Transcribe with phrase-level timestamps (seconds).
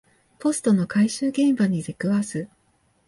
[0.39, 2.47] ポストの回収現場に出くわす